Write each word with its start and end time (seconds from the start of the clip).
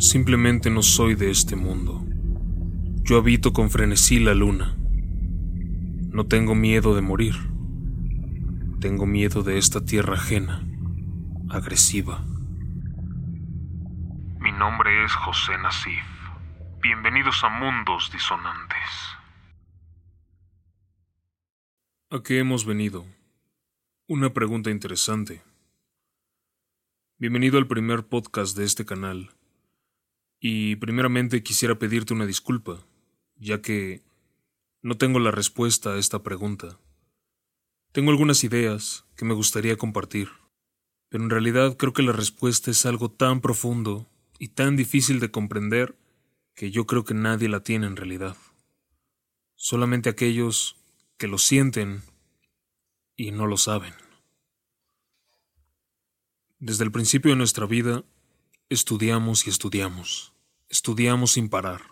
Simplemente 0.00 0.70
no 0.70 0.82
soy 0.82 1.14
de 1.14 1.30
este 1.30 1.56
mundo. 1.56 2.02
Yo 3.02 3.18
habito 3.18 3.52
con 3.52 3.68
frenesí 3.68 4.18
la 4.18 4.32
luna. 4.32 4.74
No 4.78 6.26
tengo 6.26 6.54
miedo 6.54 6.94
de 6.94 7.02
morir. 7.02 7.34
Tengo 8.80 9.04
miedo 9.04 9.42
de 9.42 9.58
esta 9.58 9.84
tierra 9.84 10.14
ajena, 10.14 10.66
agresiva. 11.50 12.24
Mi 14.38 14.52
nombre 14.52 15.04
es 15.04 15.12
José 15.12 15.58
Nasif. 15.58 16.02
Bienvenidos 16.80 17.44
a 17.44 17.50
Mundos 17.50 18.10
Disonantes. 18.10 18.78
¿A 22.08 22.22
qué 22.22 22.38
hemos 22.38 22.64
venido? 22.64 23.04
Una 24.08 24.30
pregunta 24.32 24.70
interesante. 24.70 25.42
Bienvenido 27.18 27.58
al 27.58 27.66
primer 27.66 28.08
podcast 28.08 28.56
de 28.56 28.64
este 28.64 28.86
canal. 28.86 29.30
Y 30.40 30.76
primeramente 30.76 31.42
quisiera 31.42 31.78
pedirte 31.78 32.14
una 32.14 32.26
disculpa, 32.26 32.82
ya 33.36 33.60
que 33.60 34.02
no 34.82 34.96
tengo 34.96 35.18
la 35.18 35.30
respuesta 35.30 35.90
a 35.90 35.98
esta 35.98 36.22
pregunta. 36.22 36.78
Tengo 37.92 38.10
algunas 38.10 38.42
ideas 38.42 39.04
que 39.16 39.26
me 39.26 39.34
gustaría 39.34 39.76
compartir, 39.76 40.30
pero 41.10 41.22
en 41.24 41.30
realidad 41.30 41.76
creo 41.76 41.92
que 41.92 42.02
la 42.02 42.12
respuesta 42.12 42.70
es 42.70 42.86
algo 42.86 43.10
tan 43.10 43.42
profundo 43.42 44.08
y 44.38 44.48
tan 44.48 44.76
difícil 44.76 45.20
de 45.20 45.30
comprender 45.30 45.96
que 46.54 46.70
yo 46.70 46.86
creo 46.86 47.04
que 47.04 47.14
nadie 47.14 47.48
la 47.48 47.60
tiene 47.60 47.86
en 47.86 47.96
realidad. 47.96 48.36
Solamente 49.56 50.08
aquellos 50.08 50.76
que 51.18 51.28
lo 51.28 51.36
sienten 51.36 52.02
y 53.16 53.32
no 53.32 53.46
lo 53.46 53.58
saben. 53.58 53.92
Desde 56.58 56.84
el 56.84 56.92
principio 56.92 57.32
de 57.32 57.36
nuestra 57.36 57.66
vida, 57.66 58.04
estudiamos 58.70 59.48
y 59.48 59.50
estudiamos, 59.50 60.32
estudiamos 60.68 61.32
sin 61.32 61.48
parar, 61.48 61.82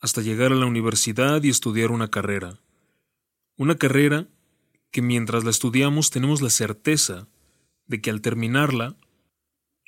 hasta 0.00 0.22
llegar 0.22 0.50
a 0.50 0.56
la 0.56 0.66
universidad 0.66 1.40
y 1.44 1.50
estudiar 1.50 1.92
una 1.92 2.10
carrera. 2.10 2.58
Una 3.56 3.76
carrera 3.76 4.26
que 4.90 5.02
mientras 5.02 5.44
la 5.44 5.50
estudiamos 5.50 6.10
tenemos 6.10 6.42
la 6.42 6.50
certeza 6.50 7.28
de 7.86 8.00
que 8.00 8.10
al 8.10 8.20
terminarla 8.20 8.96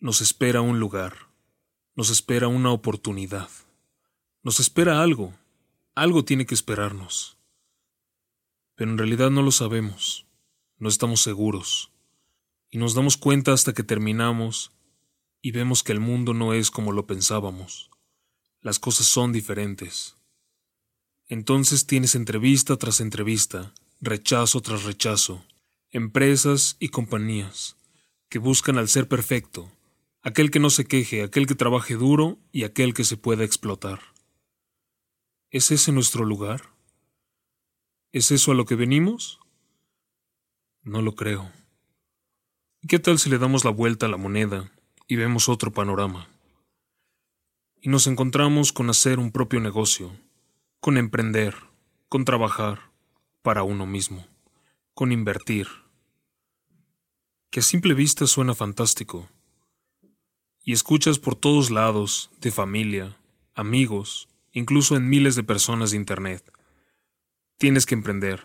nos 0.01 0.21
espera 0.21 0.61
un 0.61 0.79
lugar, 0.79 1.29
nos 1.97 2.11
espera 2.11 2.47
una 2.47 2.71
oportunidad, 2.71 3.49
nos 4.45 4.61
espera 4.61 5.03
algo, 5.03 5.35
algo 5.97 6.25
tiene 6.25 6.47
que 6.47 6.55
esperarnos. 6.55 7.37
Pero 8.77 8.93
en 8.93 8.99
realidad 8.99 9.31
no 9.31 9.43
lo 9.43 9.51
sabemos, 9.51 10.25
no 10.79 10.89
estamos 10.89 11.21
seguros 11.21 11.91
y 12.71 12.79
nos 12.79 12.95
damos 12.95 13.17
cuenta 13.17 13.53
hasta 13.53 13.73
que 13.73 13.83
terminamos 13.83 14.71
y 15.43 15.53
vemos 15.53 15.83
que 15.83 15.93
el 15.93 16.01
mundo 16.01 16.35
no 16.35 16.53
es 16.53 16.71
como 16.71 16.93
lo 16.93 17.07
pensábamos. 17.07 17.91
Las 18.61 18.79
cosas 18.79 19.07
son 19.07 19.33
diferentes. 19.33 20.17
Entonces 21.29 21.87
tienes 21.87 22.15
entrevista 22.15 22.77
tras 22.77 23.01
entrevista, 23.01 23.73
rechazo 24.01 24.61
tras 24.61 24.85
rechazo, 24.85 25.45
empresas 25.91 26.77
y 26.79 26.89
compañías 26.89 27.77
que 28.29 28.39
buscan 28.39 28.79
al 28.79 28.89
ser 28.89 29.09
perfecto, 29.09 29.71
aquel 30.23 30.51
que 30.51 30.61
no 30.61 30.71
se 30.71 30.85
queje, 30.85 31.23
aquel 31.23 31.47
que 31.47 31.55
trabaje 31.55 31.95
duro 31.95 32.39
y 32.53 32.65
aquel 32.65 32.95
que 32.95 33.05
se 33.05 33.17
pueda 33.17 33.45
explotar. 33.45 34.01
¿Es 35.51 35.71
ese 35.71 35.91
nuestro 35.91 36.25
lugar? 36.25 36.63
¿Es 38.13 38.31
eso 38.31 38.53
a 38.53 38.55
lo 38.55 38.67
que 38.67 38.77
venimos? 38.77 39.41
No 40.83 41.03
lo 41.03 41.15
creo. 41.15 41.51
¿Y 42.83 42.87
qué 42.89 42.99
tal 42.99 43.19
si 43.19 43.31
le 43.31 43.39
damos 43.39 43.65
la 43.65 43.71
vuelta 43.71 44.07
a 44.07 44.09
la 44.09 44.17
moneda 44.17 44.71
y 45.11 45.17
vemos 45.17 45.49
otro 45.49 45.73
panorama? 45.73 46.29
Y 47.81 47.89
nos 47.89 48.07
encontramos 48.07 48.73
con 48.73 48.89
hacer 48.91 49.19
un 49.19 49.33
propio 49.33 49.59
negocio, 49.59 50.17
con 50.79 50.97
emprender, 50.97 51.57
con 52.09 52.25
trabajar 52.25 52.93
para 53.43 53.65
uno 53.65 53.87
mismo, 53.87 54.29
con 54.95 55.11
invertir. 55.11 55.67
Que 57.51 57.59
a 57.59 57.63
simple 57.65 57.95
vista 57.95 58.29
suena 58.29 58.55
fantástico. 58.55 59.29
Y 60.63 60.75
escuchas 60.75 61.19
por 61.19 61.35
todos 61.35 61.73
lados, 61.73 62.31
de 62.41 62.53
familia, 62.53 63.17
amigos, 63.55 64.29
incluso 64.53 64.95
en 64.95 65.09
miles 65.09 65.35
de 65.35 65.43
personas 65.43 65.91
de 65.91 65.97
Internet. 65.97 66.53
Tienes 67.59 67.85
que 67.85 67.97
emprender, 67.97 68.45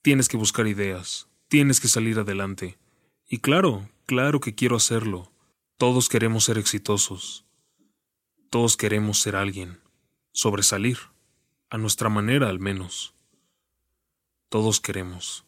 tienes 0.00 0.28
que 0.28 0.38
buscar 0.38 0.66
ideas, 0.66 1.28
tienes 1.48 1.80
que 1.80 1.88
salir 1.88 2.18
adelante 2.18 2.78
y 3.28 3.40
claro, 3.40 3.90
claro 4.06 4.40
que 4.40 4.54
quiero 4.54 4.76
hacerlo. 4.76 5.31
Todos 5.82 6.08
queremos 6.08 6.44
ser 6.44 6.58
exitosos. 6.58 7.44
Todos 8.50 8.76
queremos 8.76 9.18
ser 9.18 9.34
alguien. 9.34 9.80
Sobresalir. 10.30 10.98
A 11.70 11.76
nuestra 11.76 12.08
manera 12.08 12.48
al 12.48 12.60
menos. 12.60 13.14
Todos 14.48 14.78
queremos. 14.78 15.44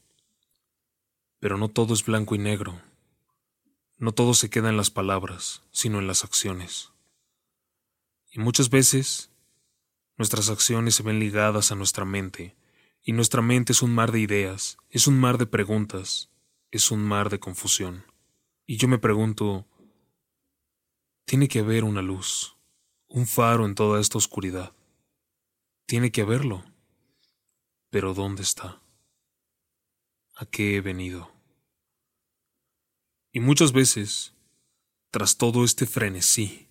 Pero 1.39 1.56
no 1.56 1.69
todo 1.69 1.95
es 1.95 2.05
blanco 2.05 2.34
y 2.34 2.39
negro. 2.39 2.83
No 3.97 4.11
todo 4.11 4.34
se 4.34 4.50
queda 4.50 4.71
en 4.71 4.77
las 4.77 4.91
palabras, 4.91 5.62
sino 5.71 6.00
en 6.00 6.09
las 6.09 6.25
acciones. 6.25 6.91
Y 8.33 8.41
muchas 8.41 8.71
veces 8.71 9.31
nuestras 10.16 10.51
acciones 10.51 10.97
se 10.97 11.05
ven 11.05 11.21
ligadas 11.21 11.71
a 11.71 11.77
nuestra 11.77 12.05
mente, 12.05 12.56
y 13.05 13.12
nuestra 13.12 13.41
mente 13.41 13.71
es 13.71 13.83
un 13.83 13.95
mar 13.95 14.11
de 14.11 14.19
ideas, 14.19 14.78
es 14.91 15.06
un 15.06 15.16
mar 15.16 15.39
de 15.39 15.47
preguntas, 15.47 16.28
es 16.72 16.91
un 16.91 17.05
mar 17.05 17.31
de 17.31 17.39
confusión. 17.39 18.05
Y 18.66 18.78
yo 18.78 18.89
me 18.89 18.99
pregunto, 18.99 19.69
tiene 21.24 21.48
que 21.48 21.60
haber 21.60 21.84
una 21.84 22.02
luz, 22.02 22.56
un 23.08 23.26
faro 23.26 23.64
en 23.66 23.74
toda 23.74 24.00
esta 24.00 24.18
oscuridad. 24.18 24.74
Tiene 25.86 26.10
que 26.10 26.22
haberlo. 26.22 26.64
Pero 27.90 28.14
¿dónde 28.14 28.42
está? 28.42 28.82
¿A 30.36 30.46
qué 30.46 30.76
he 30.76 30.80
venido? 30.80 31.32
Y 33.32 33.40
muchas 33.40 33.72
veces, 33.72 34.34
tras 35.10 35.36
todo 35.36 35.64
este 35.64 35.86
frenesí, 35.86 36.68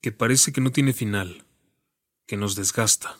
que 0.00 0.12
parece 0.12 0.52
que 0.52 0.60
no 0.60 0.70
tiene 0.70 0.92
final, 0.92 1.46
que 2.26 2.36
nos 2.36 2.54
desgasta, 2.54 3.18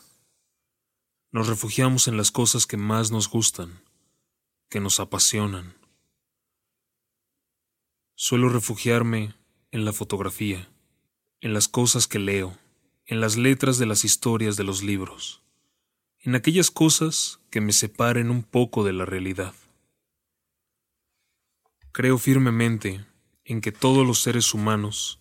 nos 1.31 1.47
refugiamos 1.47 2.07
en 2.07 2.17
las 2.17 2.31
cosas 2.31 2.67
que 2.67 2.77
más 2.77 3.11
nos 3.11 3.29
gustan, 3.29 3.83
que 4.69 4.79
nos 4.79 4.99
apasionan, 4.99 5.75
Suelo 8.17 8.47
refugiarme 8.47 9.35
en 9.75 9.83
la 9.83 9.91
fotografía, 9.91 10.69
en 11.41 11.53
las 11.53 11.67
cosas 11.67 12.07
que 12.07 12.17
leo, 12.17 12.57
en 13.07 13.19
las 13.19 13.35
letras 13.35 13.77
de 13.77 13.85
las 13.85 14.05
historias 14.05 14.55
de 14.55 14.63
los 14.63 14.83
libros, 14.83 15.43
en 16.19 16.33
aquellas 16.33 16.71
cosas 16.71 17.41
que 17.49 17.59
me 17.59 17.73
separen 17.73 18.29
un 18.29 18.43
poco 18.43 18.85
de 18.85 18.93
la 18.93 19.03
realidad. 19.03 19.53
Creo 21.91 22.17
firmemente 22.17 23.05
en 23.43 23.59
que 23.59 23.73
todos 23.73 24.07
los 24.07 24.21
seres 24.21 24.53
humanos, 24.53 25.19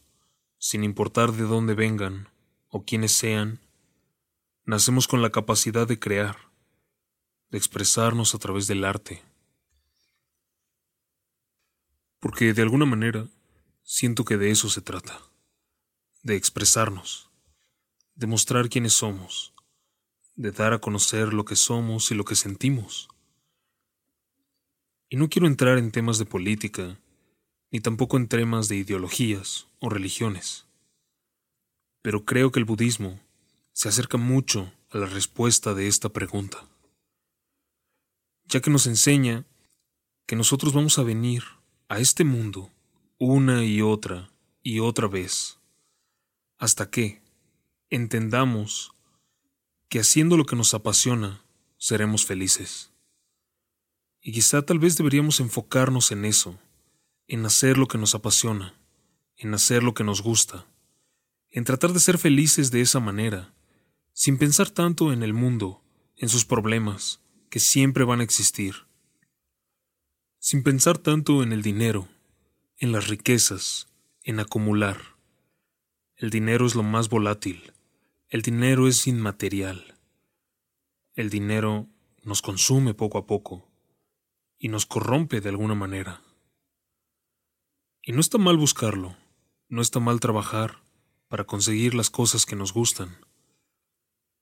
sin 0.59 0.85
importar 0.85 1.33
de 1.33 1.43
dónde 1.43 1.75
vengan 1.75 2.29
o 2.69 2.85
quiénes 2.85 3.11
sean, 3.11 3.59
nacemos 4.65 5.09
con 5.09 5.21
la 5.21 5.31
capacidad 5.31 5.89
de 5.89 5.99
crear, 5.99 6.37
de 7.51 7.59
expresarnos 7.59 8.37
a 8.37 8.39
través 8.39 8.69
del 8.69 8.85
arte 8.85 9.21
porque 12.21 12.55
de 12.55 12.63
alguna 12.63 12.87
manera 12.87 13.27
siento 13.85 14.25
que 14.25 14.39
de 14.39 14.51
eso 14.51 14.71
se 14.71 14.81
trata, 14.81 15.21
de 16.23 16.37
expresarnos, 16.37 17.31
de 18.15 18.27
mostrar 18.27 18.71
quiénes 18.71 18.95
somos, 18.95 19.53
de 20.37 20.51
dar 20.51 20.73
a 20.73 20.79
conocer 20.79 21.35
lo 21.35 21.45
que 21.45 21.55
somos 21.55 22.11
y 22.11 22.15
lo 22.15 22.25
que 22.25 22.35
sentimos. 22.35 23.09
Y 25.11 25.17
no 25.17 25.29
quiero 25.29 25.47
entrar 25.47 25.77
en 25.77 25.93
temas 25.93 26.19
de 26.19 26.25
política, 26.25 26.99
ni 27.71 27.81
tampoco 27.81 28.17
en 28.17 28.27
temas 28.27 28.69
de 28.69 28.77
ideologías 28.77 29.67
o 29.81 29.91
religiones, 29.91 30.65
pero 32.01 32.25
creo 32.25 32.51
que 32.51 32.61
el 32.61 32.65
budismo 32.65 33.21
se 33.73 33.89
acerca 33.91 34.17
mucho 34.17 34.73
a 34.91 34.99
la 34.99 35.07
respuesta 35.07 35.75
de 35.75 35.89
esta 35.89 36.09
pregunta, 36.09 36.67
ya 38.47 38.61
que 38.61 38.71
nos 38.71 38.87
enseña 38.87 39.45
que 40.27 40.37
nosotros 40.37 40.73
vamos 40.73 40.99
a 40.99 41.03
venir 41.03 41.45
a 41.89 41.99
este 41.99 42.25
mundo 42.25 42.71
una 43.19 43.65
y 43.65 43.81
otra 43.81 44.31
y 44.63 44.81
otra 44.81 45.09
vez, 45.09 45.59
hasta 46.59 46.91
que 46.91 47.23
entendamos 47.91 48.93
que 49.89 50.01
haciendo 50.01 50.37
lo 50.37 50.47
que 50.47 50.57
nos 50.57 50.75
apasiona, 50.75 51.45
seremos 51.77 52.25
felices. 52.25 52.93
Y 54.21 54.33
quizá 54.33 54.63
tal 54.63 54.79
vez 54.79 54.97
deberíamos 54.97 55.41
enfocarnos 55.41 56.11
en 56.13 56.25
eso, 56.25 56.59
en 57.27 57.45
hacer 57.45 57.79
lo 57.79 57.89
que 57.89 57.99
nos 57.99 58.15
apasiona, 58.15 58.75
en 59.37 59.55
hacer 59.55 59.83
lo 59.83 59.95
que 59.95 60.05
nos 60.05 60.23
gusta, 60.23 60.67
en 61.51 61.65
tratar 61.65 61.93
de 61.93 62.01
ser 62.01 62.19
felices 62.19 62.71
de 62.71 62.81
esa 62.81 63.01
manera, 63.01 63.55
sin 64.13 64.39
pensar 64.39 64.71
tanto 64.71 65.13
en 65.13 65.23
el 65.23 65.35
mundo, 65.35 65.83
en 66.17 66.29
sus 66.29 66.45
problemas, 66.45 67.21
que 67.51 67.61
siempre 67.61 68.05
van 68.05 68.21
a 68.21 68.25
existir 68.25 68.75
sin 70.45 70.63
pensar 70.63 70.99
tanto 70.99 71.43
en 71.43 71.55
el 71.55 71.63
dinero, 71.63 72.07
en 72.79 72.93
las 72.93 73.09
riquezas, 73.09 73.89
en 74.23 74.41
acumular, 74.41 75.15
El 76.17 76.31
dinero 76.31 76.65
es 76.65 76.75
lo 76.75 76.83
más 76.85 77.09
volátil. 77.09 77.73
El 78.29 78.43
dinero 78.43 78.87
es 78.87 79.07
inmaterial. 79.07 79.99
El 81.15 81.29
dinero 81.29 81.89
nos 82.23 82.41
consume 82.41 82.95
poco 82.95 83.19
a 83.19 83.27
poco 83.27 83.69
y 84.59 84.69
nos 84.69 84.87
corrompe 84.87 85.41
de 85.41 85.49
alguna 85.49 85.75
manera. 85.75 86.23
Y 88.01 88.13
no 88.13 88.21
está 88.21 88.39
mal 88.39 88.57
buscarlo, 88.57 89.17
no 89.69 89.83
está 89.83 89.99
mal 89.99 90.21
trabajar 90.21 90.83
para 91.29 91.45
conseguir 91.45 91.95
las 91.95 92.11
cosas 92.11 92.47
que 92.47 92.57
nos 92.57 92.73
gustan, 92.73 93.19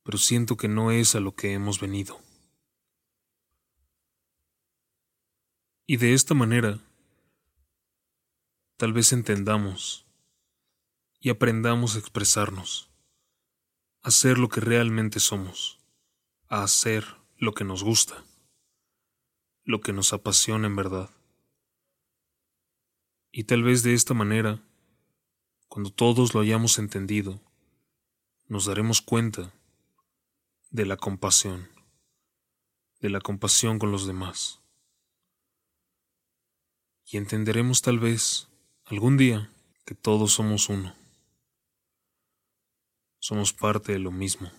pero 0.03 0.19
siento 0.19 0.57
que 0.57 0.69
no 0.69 0.91
es 0.91 1.15
a 1.15 1.21
lo 1.21 1.35
que 1.35 1.53
hemos 1.53 1.81
venido. 1.81 2.21
Y 5.87 5.97
de 5.97 6.15
esta 6.15 6.35
manera, 6.35 6.81
tal 8.83 8.93
vez 8.93 9.13
entendamos 9.13 10.09
y 11.21 11.31
aprendamos 11.31 11.95
a 11.95 12.01
expresarnos, 12.01 12.91
a 14.03 14.11
ser 14.11 14.39
lo 14.39 14.49
que 14.49 14.61
realmente 14.61 15.21
somos, 15.21 15.79
a 16.49 16.65
hacer 16.65 17.05
lo 17.37 17.55
que 17.55 17.63
nos 17.63 17.85
gusta, 17.85 18.25
lo 19.63 19.81
que 19.81 19.93
nos 19.93 20.13
apasiona 20.13 20.67
en 20.67 20.75
verdad. 20.75 21.11
Y 23.31 23.45
tal 23.45 23.63
vez 23.63 23.85
de 23.85 23.95
esta 23.95 24.15
manera, 24.15 24.61
cuando 25.69 25.91
todos 25.91 26.35
lo 26.35 26.41
hayamos 26.41 26.81
entendido, 26.81 27.41
nos 28.49 28.65
daremos 28.65 29.01
cuenta 29.01 29.55
de 30.71 30.87
la 30.87 30.97
compasión, 30.97 31.69
de 32.99 33.11
la 33.11 33.21
compasión 33.21 33.79
con 33.79 33.93
los 33.93 34.09
demás. 34.09 34.61
Y 37.05 37.17
entenderemos 37.17 37.81
tal 37.81 38.01
vez 38.01 38.49
algún 38.93 39.17
día 39.17 39.51
que 39.87 39.95
todos 39.95 40.35
somos 40.35 40.69
uno. 40.69 40.95
Somos 43.21 43.55
parte 43.55 43.93
de 43.93 43.99
lo 43.99 44.11
mismo. 44.11 44.53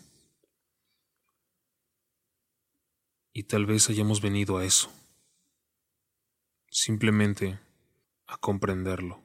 Y 3.32 3.44
tal 3.44 3.68
vez 3.68 3.92
hayamos 3.92 4.22
venido 4.22 4.58
a 4.58 4.66
eso. 4.66 4.92
Simplemente 6.72 7.60
a 8.26 8.38
comprenderlo. 8.38 9.23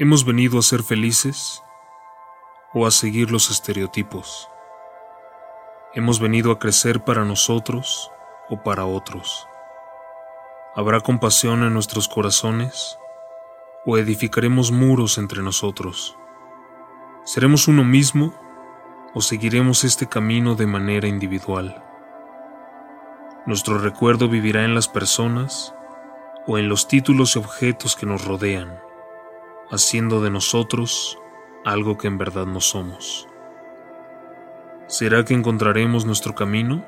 ¿Hemos 0.00 0.24
venido 0.24 0.60
a 0.60 0.62
ser 0.62 0.84
felices 0.84 1.60
o 2.72 2.86
a 2.86 2.92
seguir 2.92 3.32
los 3.32 3.50
estereotipos? 3.50 4.48
¿Hemos 5.92 6.20
venido 6.20 6.52
a 6.52 6.60
crecer 6.60 7.02
para 7.02 7.24
nosotros 7.24 8.08
o 8.48 8.62
para 8.62 8.84
otros? 8.84 9.48
¿Habrá 10.76 11.00
compasión 11.00 11.64
en 11.64 11.74
nuestros 11.74 12.06
corazones 12.06 12.96
o 13.84 13.98
edificaremos 13.98 14.70
muros 14.70 15.18
entre 15.18 15.42
nosotros? 15.42 16.16
¿Seremos 17.24 17.66
uno 17.66 17.82
mismo 17.82 18.32
o 19.14 19.20
seguiremos 19.20 19.82
este 19.82 20.08
camino 20.08 20.54
de 20.54 20.68
manera 20.68 21.08
individual? 21.08 21.82
¿Nuestro 23.46 23.78
recuerdo 23.78 24.28
vivirá 24.28 24.64
en 24.64 24.76
las 24.76 24.86
personas 24.86 25.74
o 26.46 26.56
en 26.56 26.68
los 26.68 26.86
títulos 26.86 27.34
y 27.34 27.40
objetos 27.40 27.96
que 27.96 28.06
nos 28.06 28.24
rodean? 28.24 28.87
Haciendo 29.70 30.20
de 30.22 30.30
nosotros 30.30 31.18
algo 31.64 31.98
que 31.98 32.06
en 32.06 32.18
verdad 32.18 32.46
no 32.46 32.60
somos. 32.60 33.28
¿Será 34.86 35.24
que 35.24 35.34
encontraremos 35.34 36.06
nuestro 36.06 36.34
camino? 36.34 36.84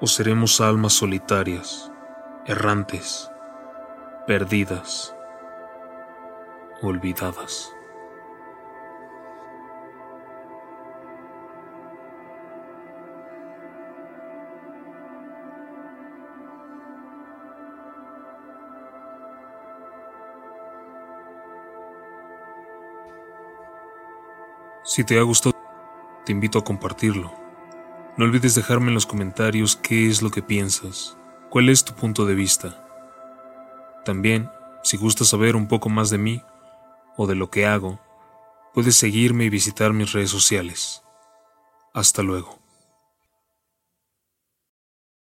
¿O 0.00 0.06
seremos 0.06 0.60
almas 0.60 0.94
solitarias, 0.94 1.92
errantes, 2.46 3.30
perdidas, 4.26 5.14
olvidadas? 6.82 7.72
Si 24.90 25.04
te 25.04 25.20
ha 25.20 25.22
gustado, 25.22 25.54
te 26.26 26.32
invito 26.32 26.58
a 26.58 26.64
compartirlo. 26.64 27.32
No 28.16 28.24
olvides 28.24 28.56
dejarme 28.56 28.88
en 28.88 28.94
los 28.94 29.06
comentarios 29.06 29.76
qué 29.76 30.08
es 30.08 30.20
lo 30.20 30.32
que 30.32 30.42
piensas, 30.42 31.16
cuál 31.48 31.68
es 31.68 31.84
tu 31.84 31.94
punto 31.94 32.26
de 32.26 32.34
vista. 32.34 32.84
También, 34.04 34.50
si 34.82 34.96
gustas 34.96 35.28
saber 35.28 35.54
un 35.54 35.68
poco 35.68 35.90
más 35.90 36.10
de 36.10 36.18
mí 36.18 36.42
o 37.16 37.28
de 37.28 37.36
lo 37.36 37.50
que 37.50 37.66
hago, 37.66 38.00
puedes 38.74 38.96
seguirme 38.96 39.44
y 39.44 39.48
visitar 39.48 39.92
mis 39.92 40.10
redes 40.12 40.30
sociales. 40.30 41.04
Hasta 41.94 42.22
luego. 42.22 42.59